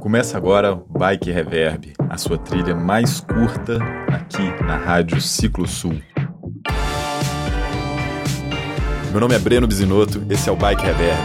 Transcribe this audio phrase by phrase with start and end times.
[0.00, 3.78] Começa agora o Bike Reverb, a sua trilha mais curta
[4.10, 6.00] aqui na Rádio Ciclo Sul.
[9.10, 11.20] Meu nome é Breno Bisinotto, esse é o Bike Reverb.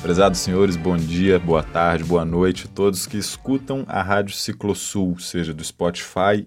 [0.00, 5.18] Prezados senhores, bom dia, boa tarde, boa noite, todos que escutam a Rádio Ciclo Sul,
[5.18, 6.46] seja do Spotify,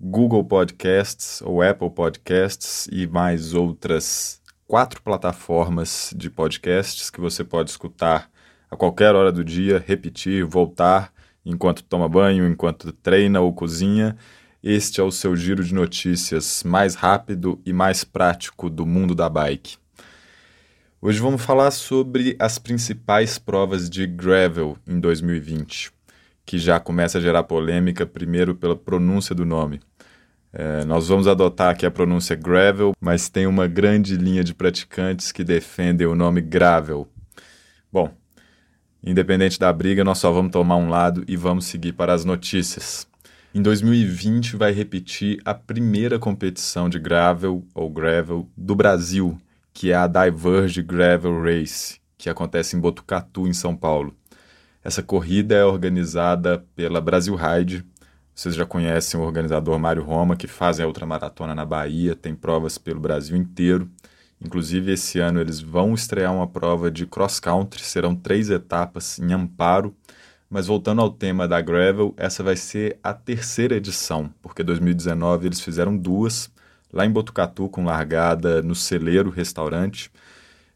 [0.00, 4.39] Google Podcasts ou Apple Podcasts e mais outras
[4.70, 8.30] quatro plataformas de podcasts que você pode escutar
[8.70, 11.12] a qualquer hora do dia, repetir, voltar
[11.44, 14.16] enquanto toma banho, enquanto treina ou cozinha.
[14.62, 19.28] Este é o seu giro de notícias mais rápido e mais prático do mundo da
[19.28, 19.76] bike.
[21.02, 25.90] Hoje vamos falar sobre as principais provas de gravel em 2020,
[26.46, 29.80] que já começa a gerar polêmica, primeiro pela pronúncia do nome.
[30.52, 35.30] É, nós vamos adotar aqui a pronúncia gravel, mas tem uma grande linha de praticantes
[35.30, 37.08] que defendem o nome gravel.
[37.92, 38.10] Bom,
[39.02, 43.06] independente da briga, nós só vamos tomar um lado e vamos seguir para as notícias.
[43.54, 49.38] Em 2020 vai repetir a primeira competição de gravel ou gravel do Brasil,
[49.72, 54.14] que é a Diverge Gravel Race, que acontece em Botucatu, em São Paulo.
[54.82, 57.84] Essa corrida é organizada pela Brasil Ride,
[58.40, 62.78] vocês já conhecem o organizador Mário Roma, que faz a ultramaratona na Bahia, tem provas
[62.78, 63.86] pelo Brasil inteiro.
[64.40, 69.94] Inclusive, esse ano eles vão estrear uma prova de cross-country, serão três etapas em Amparo.
[70.48, 75.60] Mas voltando ao tema da Gravel, essa vai ser a terceira edição, porque 2019 eles
[75.60, 76.50] fizeram duas,
[76.90, 80.10] lá em Botucatu, com largada no Celeiro Restaurante,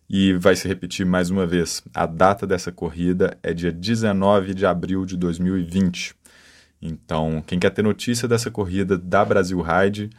[0.07, 1.83] e vai se repetir mais uma vez.
[1.95, 6.15] A data dessa corrida é dia 19 de abril de 2020.
[6.87, 10.11] Então, quem quer ter notícia dessa corrida da Brasil Ride,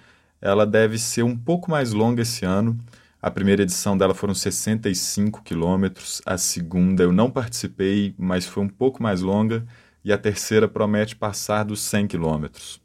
[0.41, 2.75] ela deve ser um pouco mais longa esse ano.
[3.21, 8.67] A primeira edição dela foram 65 quilômetros, a segunda eu não participei, mas foi um
[8.67, 9.63] pouco mais longa,
[10.03, 12.81] e a terceira promete passar dos 100 quilômetros.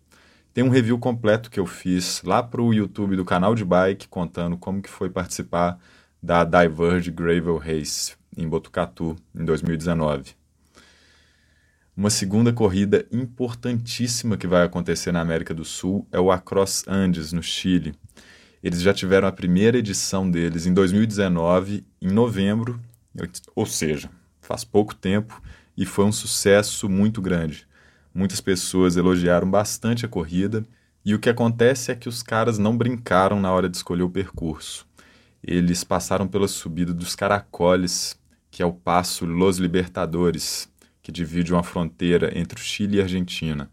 [0.52, 4.08] Tem um review completo que eu fiz lá para o YouTube do canal de bike,
[4.08, 5.78] contando como que foi participar
[6.22, 10.39] da Diverge Gravel Race em Botucatu, em 2019.
[12.00, 17.30] Uma segunda corrida importantíssima que vai acontecer na América do Sul é o Across Andes,
[17.30, 17.94] no Chile.
[18.62, 22.80] Eles já tiveram a primeira edição deles em 2019, em novembro,
[23.54, 24.08] ou seja,
[24.40, 25.42] faz pouco tempo,
[25.76, 27.66] e foi um sucesso muito grande.
[28.14, 30.64] Muitas pessoas elogiaram bastante a corrida,
[31.04, 34.10] e o que acontece é que os caras não brincaram na hora de escolher o
[34.10, 34.86] percurso.
[35.44, 38.18] Eles passaram pela subida dos Caracoles,
[38.50, 40.70] que é o passo Los Libertadores,
[41.02, 43.70] que divide uma fronteira entre o Chile e a Argentina.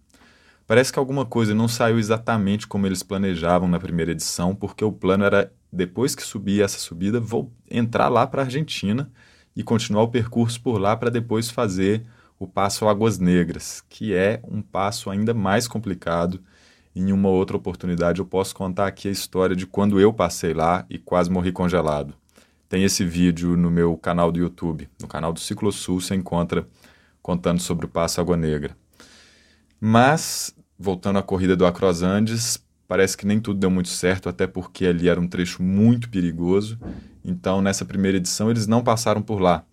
[0.67, 4.91] Parece que alguma coisa não saiu exatamente como eles planejavam na primeira edição, porque o
[4.91, 9.09] plano era, depois que subir essa subida, vou entrar lá para a Argentina
[9.55, 12.05] e continuar o percurso por lá para depois fazer
[12.37, 16.41] o passo Águas Negras, que é um passo ainda mais complicado.
[16.95, 20.85] Em uma outra oportunidade eu posso contar aqui a história de quando eu passei lá
[20.89, 22.13] e quase morri congelado.
[22.67, 26.67] Tem esse vídeo no meu canal do YouTube, no canal do Ciclo Sul, você encontra
[27.27, 28.73] contando sobre o Passo Água Negra.
[29.81, 32.57] Mas, voltando à corrida do Across Andes,
[32.87, 36.79] parece que nem tudo deu muito certo, até porque ali era um trecho muito perigoso.
[37.25, 39.65] Então, nessa primeira edição, eles não passaram por lá.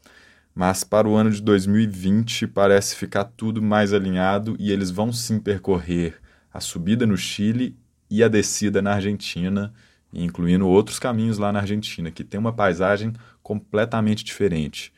[0.53, 5.39] Mas para o ano de 2020 parece ficar tudo mais alinhado e eles vão sim
[5.39, 6.21] percorrer
[6.53, 7.79] a subida no Chile
[8.11, 9.73] e a descida na Argentina,
[10.13, 13.13] incluindo outros caminhos lá na Argentina, que tem uma paisagem
[13.45, 14.93] completamente diferente.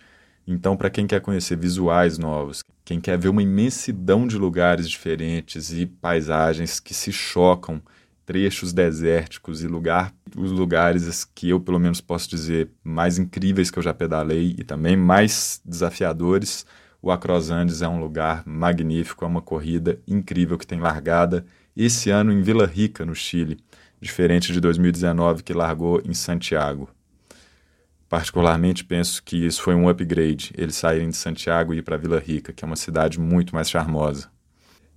[0.47, 5.73] Então, para quem quer conhecer visuais novos, quem quer ver uma imensidão de lugares diferentes
[5.73, 7.83] e paisagens que se chocam,
[8.25, 13.79] trechos desérticos e lugar, os lugares que eu, pelo menos, posso dizer mais incríveis que
[13.79, 16.65] eu já pedalei e também mais desafiadores,
[17.03, 21.45] o Across Andes é um lugar magnífico, é uma corrida incrível que tem largada
[21.77, 23.59] esse ano em Vila Rica, no Chile,
[24.01, 26.89] diferente de 2019 que largou em Santiago.
[28.17, 32.19] Particularmente penso que isso foi um upgrade, eles saírem de Santiago e ir para Vila
[32.19, 34.31] Rica, que é uma cidade muito mais charmosa.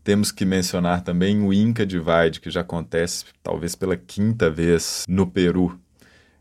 [0.05, 5.27] Temos que mencionar também o Inca Divide, que já acontece talvez pela quinta vez no
[5.27, 5.77] Peru.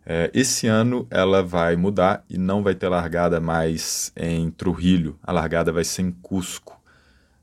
[0.06, 5.32] É, esse ano ela vai mudar e não vai ter largada mais em Trujillo, a
[5.32, 6.80] largada vai ser em Cusco.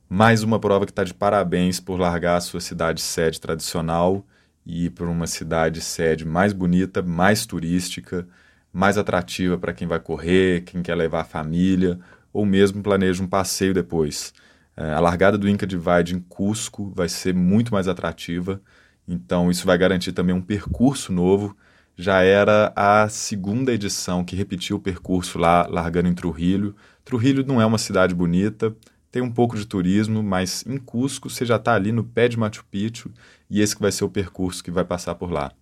[0.08, 4.26] Mais uma prova que está de parabéns por largar a sua cidade sede tradicional
[4.66, 8.26] e ir para uma cidade sede mais bonita, mais turística,
[8.75, 11.98] mais atrativa para quem vai correr, quem quer levar a família
[12.33, 14.33] ou mesmo planeja um passeio depois.
[14.75, 18.62] É, a largada do Inca Divide em Cusco vai ser muito mais atrativa,
[19.07, 21.56] então isso vai garantir também um percurso novo
[21.98, 26.75] já era a segunda edição que repetiu o percurso lá, largando em Trujillo.
[27.06, 28.75] Trujillo não é uma cidade bonita,
[29.10, 32.38] tem um pouco de turismo, mas em Cusco você já está ali no pé de
[32.38, 33.10] Machu Picchu
[33.50, 35.54] e esse que vai ser o percurso que vai passar por lá.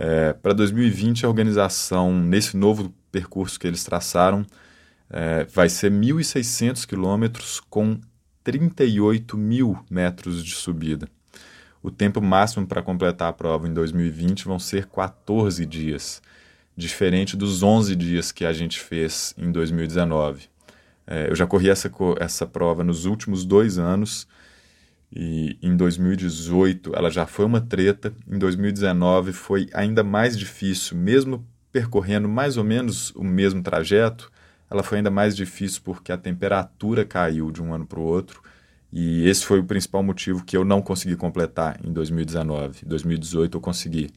[0.00, 4.46] É, Para 2020, a organização, nesse novo percurso que eles traçaram,
[5.10, 7.98] é, vai ser 1.600 quilômetros com
[8.44, 11.08] 38 mil metros de subida.
[11.82, 16.22] O tempo máximo para completar a prova em 2020 vão ser 14 dias,
[16.76, 20.48] diferente dos 11 dias que a gente fez em 2019.
[21.08, 21.90] É, eu já corri essa,
[22.20, 24.28] essa prova nos últimos dois anos
[25.12, 28.12] e em 2018 ela já foi uma treta.
[28.30, 34.30] Em 2019 foi ainda mais difícil, mesmo percorrendo mais ou menos o mesmo trajeto,
[34.70, 38.42] ela foi ainda mais difícil porque a temperatura caiu de um ano para o outro
[38.92, 42.80] e esse foi o principal motivo que eu não consegui completar em 2019.
[42.84, 44.10] Em 2018 eu consegui.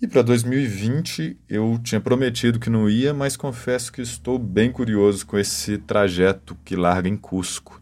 [0.00, 5.24] E para 2020 eu tinha prometido que não ia, mas confesso que estou bem curioso
[5.24, 7.80] com esse trajeto que larga em Cusco.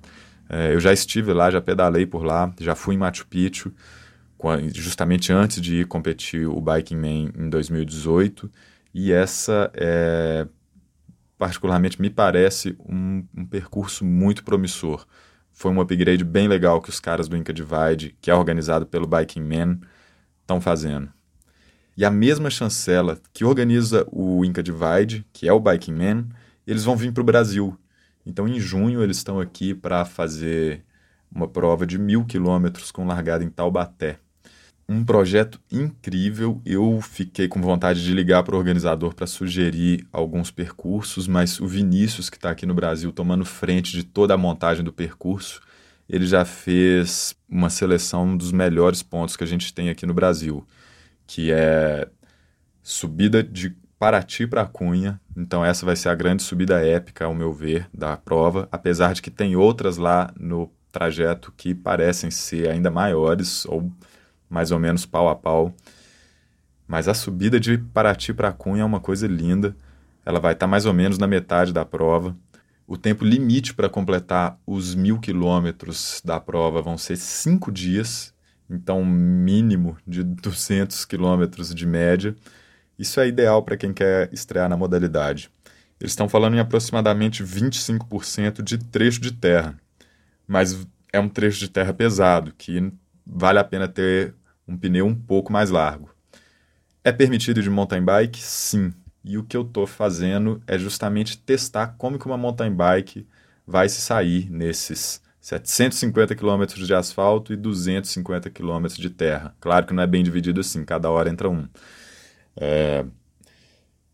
[0.50, 3.72] É, eu já estive lá, já pedalei por lá, já fui em Machu Picchu,
[4.74, 8.50] justamente antes de ir competir o Biking Man em 2018.
[8.92, 10.46] E essa, é,
[11.38, 15.06] particularmente, me parece um, um percurso muito promissor
[15.60, 19.06] foi um upgrade bem legal que os caras do Inca Divide, que é organizado pelo
[19.06, 19.78] Biking Man,
[20.40, 21.10] estão fazendo.
[21.94, 26.28] E a mesma chancela que organiza o Inca Divide, que é o Biking Man,
[26.66, 27.76] eles vão vir para o Brasil.
[28.30, 30.84] Então, em junho, eles estão aqui para fazer
[31.34, 34.18] uma prova de mil quilômetros com largada em Taubaté
[34.90, 36.60] um projeto incrível.
[36.66, 41.68] Eu fiquei com vontade de ligar para o organizador para sugerir alguns percursos, mas o
[41.68, 45.60] Vinícius, que está aqui no Brasil tomando frente de toda a montagem do percurso,
[46.08, 50.66] ele já fez uma seleção dos melhores pontos que a gente tem aqui no Brasil,
[51.24, 52.08] que é
[52.82, 55.20] subida de Paraty para Cunha.
[55.36, 59.20] Então essa vai ser a grande subida épica, ao meu ver, da prova, apesar de
[59.20, 63.92] que tem outras lá no trajeto que parecem ser ainda maiores ou
[64.48, 65.74] mais ou menos pau a pau.
[66.88, 69.76] Mas a subida de Paraty para Cunha é uma coisa linda.
[70.24, 72.34] Ela vai estar tá mais ou menos na metade da prova.
[72.86, 78.32] O tempo limite para completar os mil quilômetros da prova vão ser cinco dias,
[78.68, 82.34] então mínimo de 200 quilômetros de média.
[83.00, 85.50] Isso é ideal para quem quer estrear na modalidade.
[85.98, 89.74] Eles estão falando em aproximadamente 25% de trecho de terra,
[90.46, 92.92] mas é um trecho de terra pesado, que
[93.26, 94.34] vale a pena ter
[94.68, 96.14] um pneu um pouco mais largo.
[97.02, 98.38] É permitido de mountain bike?
[98.38, 98.92] Sim.
[99.24, 103.26] E o que eu estou fazendo é justamente testar como que uma mountain bike
[103.66, 109.56] vai se sair nesses 750 km de asfalto e 250 km de terra.
[109.58, 111.66] Claro que não é bem dividido assim, cada hora entra um.
[112.56, 113.04] É...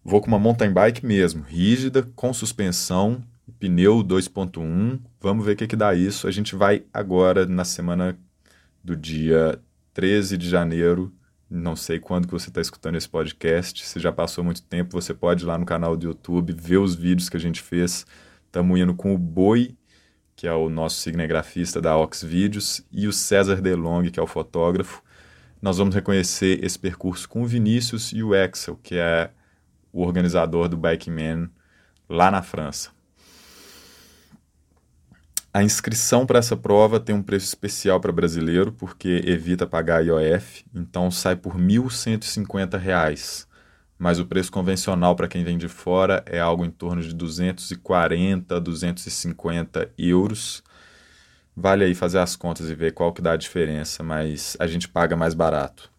[0.04, 3.22] Vou com uma mountain bike mesmo, rígida, com suspensão,
[3.58, 5.00] pneu 2.1.
[5.20, 6.28] Vamos ver o que, que dá isso.
[6.28, 8.16] A gente vai agora na semana
[8.84, 9.60] do dia
[9.92, 11.12] 13 de janeiro.
[11.48, 13.84] Não sei quando que você está escutando esse podcast.
[13.84, 16.94] Se já passou muito tempo, você pode ir lá no canal do YouTube ver os
[16.94, 18.06] vídeos que a gente fez.
[18.44, 19.76] Estamos indo com o Boi,
[20.34, 24.26] que é o nosso cinegrafista da Ox Vídeos, e o César Delong, que é o
[24.26, 25.02] fotógrafo.
[25.60, 29.30] Nós vamos reconhecer esse percurso com o Vinícius e o Axel, que é
[29.92, 31.50] o organizador do Bike Man
[32.08, 32.90] lá na França.
[35.56, 40.66] A inscrição para essa prova tem um preço especial para brasileiro, porque evita pagar IOF,
[40.74, 43.46] então sai por R$ 1.150.
[43.98, 48.60] Mas o preço convencional para quem vem de fora é algo em torno de 240,
[48.60, 50.62] 250 euros.
[51.56, 54.88] Vale aí fazer as contas e ver qual que dá a diferença, mas a gente
[54.88, 55.90] paga mais barato.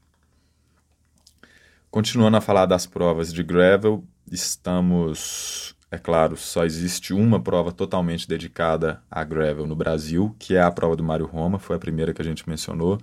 [1.90, 8.28] Continuando a falar das provas de gravel, estamos é claro, só existe uma prova totalmente
[8.28, 12.14] dedicada a gravel no Brasil, que é a prova do Mário Roma, foi a primeira
[12.14, 13.00] que a gente mencionou.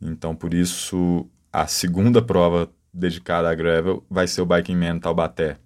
[0.00, 5.58] Então, por isso, a segunda prova dedicada a gravel vai ser o Biking Man Taubaté.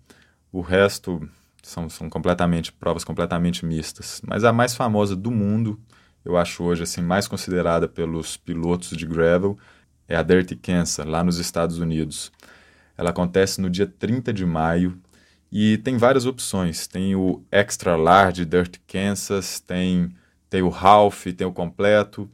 [0.50, 1.20] O resto
[1.64, 5.80] são, são completamente provas completamente mistas, mas a mais famosa do mundo,
[6.24, 9.58] eu acho hoje assim mais considerada pelos pilotos de gravel,
[10.06, 12.30] é a Dirty Kansas, lá nos Estados Unidos.
[12.96, 14.98] Ela acontece no dia 30 de maio
[15.50, 16.86] e tem várias opções.
[16.86, 20.14] Tem o Extra Large Dirt Kansas, tem,
[20.50, 22.30] tem o Half, tem o completo.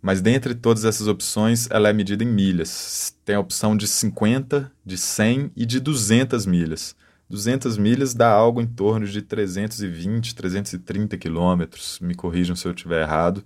[0.00, 3.14] Mas dentre todas essas opções, ela é medida em milhas.
[3.24, 6.96] Tem a opção de 50, de 100 e de 200 milhas.
[7.30, 12.00] 200 milhas dá algo em torno de 320, 330 quilômetros.
[12.00, 13.44] Me corrijam se eu estiver errado.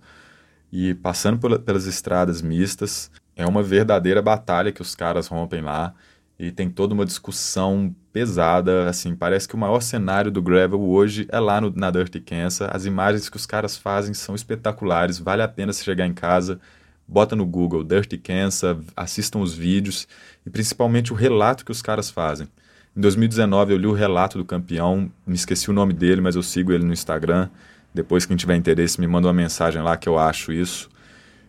[0.72, 5.94] E passando pelas estradas mistas, é uma verdadeira batalha que os caras rompem lá.
[6.36, 11.28] e tem toda uma discussão pesada, assim, parece que o maior cenário do gravel hoje
[11.30, 15.42] é lá no, na Dirty Kansas, as imagens que os caras fazem são espetaculares, vale
[15.42, 16.60] a pena se chegar em casa,
[17.06, 20.08] bota no Google Dirty Kansas, assistam os vídeos
[20.44, 22.48] e principalmente o relato que os caras fazem.
[22.96, 26.42] Em 2019 eu li o relato do campeão, me esqueci o nome dele, mas eu
[26.42, 27.48] sigo ele no Instagram,
[27.92, 30.88] depois quem tiver interesse me manda uma mensagem lá que eu acho isso.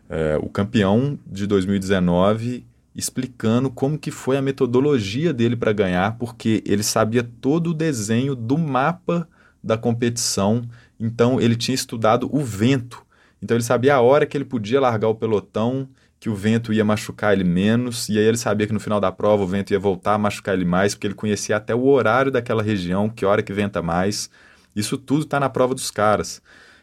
[0.10, 6.64] É, o campeão de 2019 explicando como que foi a metodologia dele para ganhar, porque
[6.66, 9.28] ele sabia todo o desenho do mapa
[9.62, 10.64] da competição,
[11.00, 13.04] então ele tinha estudado o vento.
[13.42, 15.90] Então ele sabia a hora que ele podia largar o pelotão,
[16.26, 19.12] que o vento ia machucar ele menos, e aí ele sabia que no final da
[19.12, 22.32] prova o vento ia voltar a machucar ele mais, porque ele conhecia até o horário
[22.32, 24.28] daquela região, que hora que venta mais.
[24.76, 26.42] Isso tudo está na prova dos caras.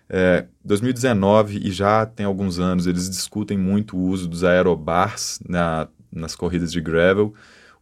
[0.09, 5.89] É, 2019 e já tem alguns anos eles discutem muito o uso dos aerobars na,
[6.13, 7.35] nas corridas de gravel.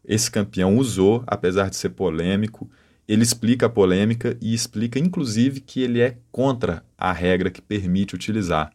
[0.03, 2.71] Esse campeão usou, apesar de ser polêmico,
[3.07, 8.15] ele explica a polêmica e explica inclusive que ele é contra a regra que permite
[8.15, 8.73] utilizar,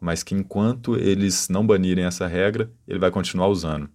[0.00, 3.88] mas que enquanto eles não banirem essa regra, ele vai continuar usando.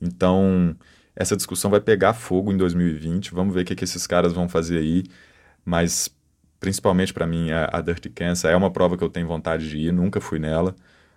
[0.00, 0.76] Então,
[1.14, 4.48] essa discussão vai pegar fogo em 2020, vamos ver o que, que esses caras vão
[4.48, 5.04] fazer aí,
[5.64, 6.08] mas
[6.58, 8.12] principalmente para mim a, a Dirty
[8.46, 10.74] é uma prova que eu tenho vontade de ir, nunca fui nela.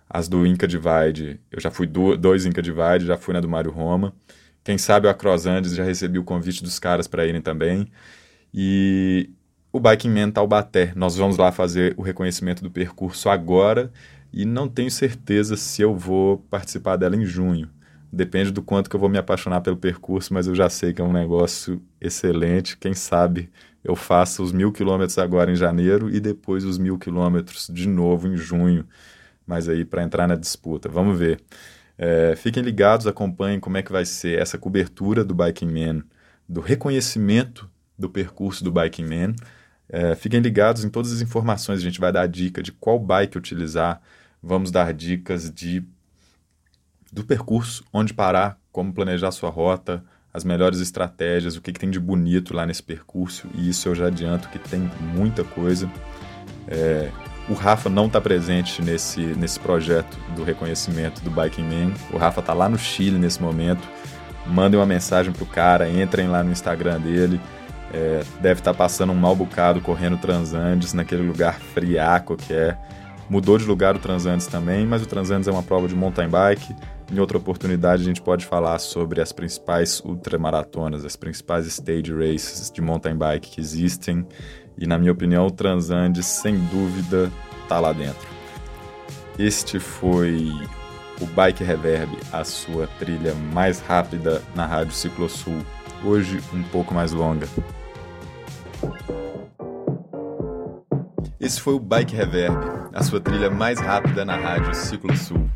[0.08, 3.48] As do Inca Divide, eu já fui do, dois Inca Divide, já fui na do
[3.48, 4.14] Mário Roma.
[4.62, 7.88] Quem sabe o Across Andes já recebi o convite dos caras para irem também.
[8.52, 9.30] E
[9.72, 13.92] o Biking Man Taubaté, nós vamos lá fazer o reconhecimento do percurso agora
[14.36, 17.68] e não tenho certeza se eu vou participar dela em junho.
[18.12, 21.02] Depende do quanto que eu vou me apaixonar pelo percurso, mas eu já sei que
[21.02, 22.76] é um negócio excelente.
[22.76, 23.50] Quem sabe
[23.82, 28.28] eu faço os mil quilômetros agora em janeiro e depois os mil quilômetros de novo
[28.28, 28.86] em junho
[29.46, 30.88] mas aí para entrar na disputa.
[30.88, 31.40] Vamos ver.
[31.96, 36.02] É, fiquem ligados, acompanhem como é que vai ser essa cobertura do Biking Man,
[36.48, 39.34] do reconhecimento do percurso do Biking Man.
[39.88, 43.38] É, fiquem ligados em todas as informações, a gente vai dar dica de qual bike
[43.38, 44.02] utilizar,
[44.42, 45.84] vamos dar dicas de
[47.12, 51.90] do percurso, onde parar, como planejar sua rota, as melhores estratégias, o que, que tem
[51.90, 55.90] de bonito lá nesse percurso, e isso eu já adianto que tem muita coisa.
[56.68, 57.10] É,
[57.48, 61.94] o Rafa não está presente nesse, nesse projeto do reconhecimento do Biking Man.
[62.12, 63.86] O Rafa está lá no Chile nesse momento.
[64.46, 67.40] Mandem uma mensagem pro cara, entrem lá no Instagram dele.
[67.94, 72.76] É, deve estar tá passando um mal bocado correndo Transandes naquele lugar friaco que é.
[73.28, 76.74] Mudou de lugar o Transandes também, mas o Transandes é uma prova de mountain bike.
[77.12, 82.70] Em outra oportunidade a gente pode falar sobre as principais ultramaratonas, as principais stage races
[82.70, 84.26] de mountain bike que existem
[84.78, 88.28] e na minha opinião, o Transandes, sem dúvida, está lá dentro.
[89.38, 90.52] Este foi
[91.20, 95.58] o Bike Reverb, a sua trilha mais rápida na Rádio Ciclosul.
[96.04, 97.48] Hoje um pouco mais longa.
[101.66, 102.56] Foi o Bike Reverb,
[102.94, 105.50] a sua trilha mais rápida na Rádio Ciclosul.